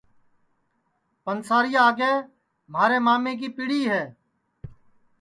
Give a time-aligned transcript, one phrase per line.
[1.23, 2.13] پنسارِیا آگے
[2.71, 4.03] مھارے مامے کی پِڑی ہے